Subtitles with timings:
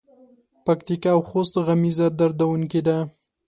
[0.65, 2.97] پکتیکا او خوست غمیزه دردوونکې ده.